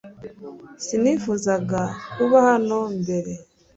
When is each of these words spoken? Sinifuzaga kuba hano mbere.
Sinifuzaga 0.85 1.81
kuba 2.13 2.37
hano 2.49 2.79
mbere. 2.99 3.31